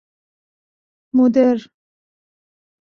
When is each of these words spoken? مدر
مدر 1.17 1.57